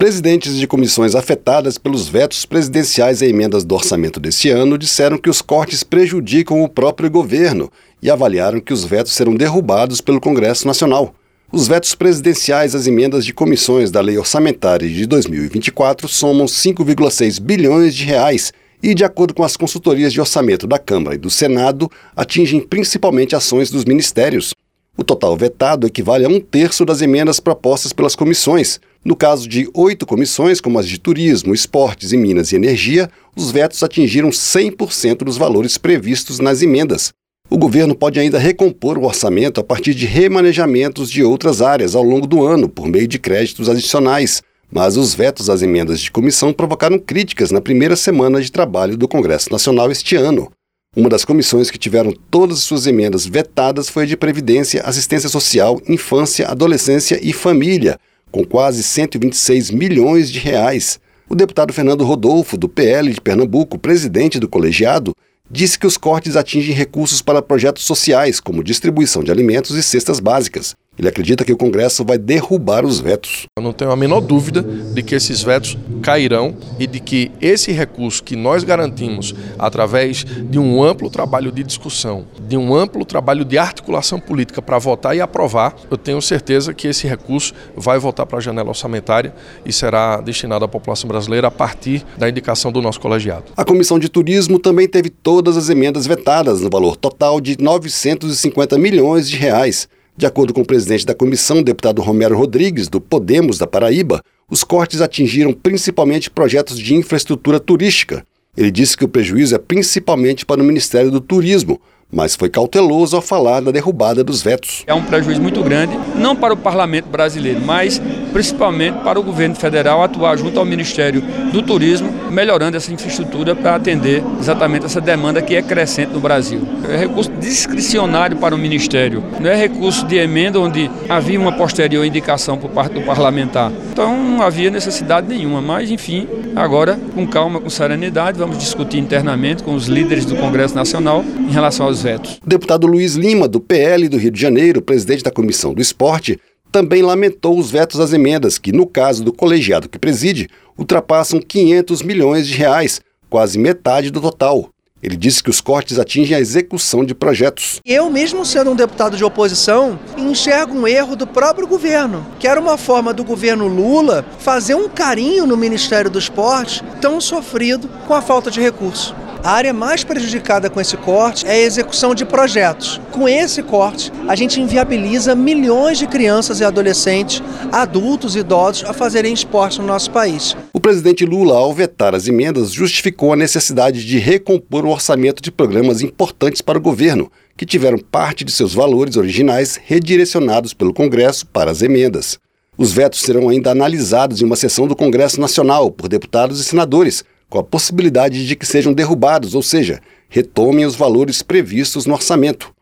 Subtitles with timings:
[0.00, 5.28] Presidentes de comissões afetadas pelos vetos presidenciais a emendas do orçamento deste ano disseram que
[5.28, 7.68] os cortes prejudicam o próprio governo
[8.00, 11.12] e avaliaram que os vetos serão derrubados pelo Congresso Nacional.
[11.50, 17.92] Os vetos presidenciais às emendas de comissões da Lei Orçamentária de 2024 somam 5,6 bilhões
[17.92, 21.90] de reais e, de acordo com as consultorias de orçamento da Câmara e do Senado,
[22.14, 24.54] atingem principalmente ações dos ministérios.
[24.98, 28.80] O total vetado equivale a um terço das emendas propostas pelas comissões.
[29.04, 33.52] No caso de oito comissões, como as de Turismo, Esportes e Minas e Energia, os
[33.52, 37.12] vetos atingiram 100% dos valores previstos nas emendas.
[37.48, 42.02] O governo pode ainda recompor o orçamento a partir de remanejamentos de outras áreas ao
[42.02, 44.42] longo do ano, por meio de créditos adicionais.
[44.68, 49.06] Mas os vetos às emendas de comissão provocaram críticas na primeira semana de trabalho do
[49.06, 50.50] Congresso Nacional este ano.
[50.96, 55.28] Uma das comissões que tiveram todas as suas emendas vetadas foi a de Previdência, Assistência
[55.28, 58.00] Social, Infância, Adolescência e Família,
[58.32, 60.98] com quase 126 milhões de reais.
[61.28, 65.14] O deputado Fernando Rodolfo, do PL de Pernambuco, presidente do colegiado,
[65.50, 70.18] disse que os cortes atingem recursos para projetos sociais, como distribuição de alimentos e cestas
[70.18, 70.74] básicas.
[70.98, 73.46] Ele acredita que o Congresso vai derrubar os vetos.
[73.56, 77.70] Eu não tenho a menor dúvida de que esses vetos cairão e de que esse
[77.70, 83.44] recurso que nós garantimos através de um amplo trabalho de discussão, de um amplo trabalho
[83.44, 88.26] de articulação política para votar e aprovar, eu tenho certeza que esse recurso vai voltar
[88.26, 89.32] para a janela orçamentária
[89.64, 93.44] e será destinado à população brasileira a partir da indicação do nosso colegiado.
[93.56, 98.76] A Comissão de Turismo também teve todas as emendas vetadas no valor total de 950
[98.78, 99.88] milhões de reais.
[100.18, 104.64] De acordo com o presidente da comissão, deputado Romero Rodrigues, do Podemos da Paraíba, os
[104.64, 108.26] cortes atingiram principalmente projetos de infraestrutura turística.
[108.56, 113.16] Ele disse que o prejuízo é principalmente para o Ministério do Turismo, mas foi cauteloso
[113.16, 114.82] ao falar da derrubada dos vetos.
[114.86, 118.00] É um prejuízo muito grande, não para o parlamento brasileiro, mas
[118.32, 123.74] principalmente para o governo federal atuar junto ao Ministério do Turismo, melhorando essa infraestrutura para
[123.74, 126.60] atender exatamente essa demanda que é crescente no Brasil.
[126.88, 132.04] É recurso discricionário para o Ministério, não é recurso de emenda onde havia uma posterior
[132.04, 133.70] indicação por parte do parlamentar.
[133.92, 139.62] Então não havia necessidade nenhuma, mas enfim, agora com calma, com serenidade, vamos discutir internamente
[139.62, 142.38] com os líderes do Congresso Nacional em relação aos vetos.
[142.44, 146.38] O deputado Luiz Lima, do PL do Rio de Janeiro, presidente da Comissão do Esporte,
[146.70, 152.02] também lamentou os vetos às emendas, que, no caso do colegiado que preside, ultrapassam 500
[152.02, 154.70] milhões de reais, quase metade do total.
[155.00, 157.80] Ele disse que os cortes atingem a execução de projetos.
[157.84, 162.60] Eu, mesmo sendo um deputado de oposição, enxergo um erro do próprio governo, que era
[162.60, 168.14] uma forma do governo Lula fazer um carinho no Ministério do Esporte tão sofrido com
[168.14, 169.14] a falta de recursos.
[169.42, 173.00] A área mais prejudicada com esse corte é a execução de projetos.
[173.12, 178.92] Com esse corte, a gente inviabiliza milhões de crianças e adolescentes, adultos e idosos a
[178.92, 180.56] fazerem esporte no nosso país.
[180.72, 185.52] O presidente Lula, ao vetar as emendas, justificou a necessidade de recompor o orçamento de
[185.52, 191.46] programas importantes para o governo, que tiveram parte de seus valores originais redirecionados pelo Congresso
[191.46, 192.38] para as emendas.
[192.76, 197.24] Os vetos serão ainda analisados em uma sessão do Congresso Nacional por deputados e senadores,
[197.48, 202.72] com a possibilidade de que sejam derrubados, ou seja, retomem os valores previstos no orçamento.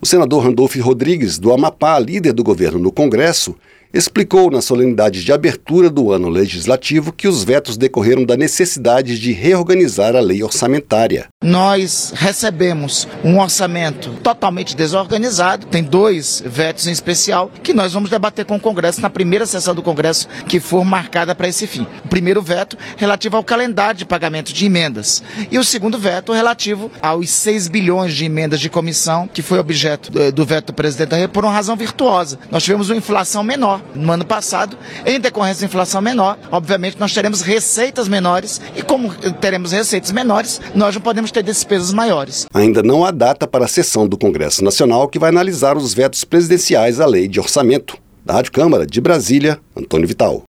[0.00, 3.54] O senador Randolph Rodrigues, do Amapá, líder do governo no Congresso,
[3.94, 9.32] explicou na solenidade de abertura do ano legislativo que os vetos decorreram da necessidade de
[9.32, 11.28] reorganizar a lei orçamentária.
[11.42, 18.44] Nós recebemos um orçamento totalmente desorganizado, tem dois vetos em especial, que nós vamos debater
[18.44, 21.86] com o Congresso na primeira sessão do Congresso que for marcada para esse fim.
[22.04, 25.22] O primeiro veto relativo ao calendário de pagamento de emendas
[25.52, 30.10] e o segundo veto relativo aos 6 bilhões de emendas de comissão, que foi objeto
[30.32, 32.38] do veto do presidente da República por uma razão virtuosa.
[32.50, 37.12] Nós tivemos uma inflação menor no ano passado, em decorrência da inflação menor, obviamente nós
[37.12, 42.46] teremos receitas menores e como teremos receitas menores, nós não podemos ter despesas maiores.
[42.52, 46.24] Ainda não há data para a sessão do Congresso Nacional que vai analisar os vetos
[46.24, 47.96] presidenciais à lei de orçamento.
[48.24, 50.42] Da Rádio Câmara de Brasília, Antônio Vital.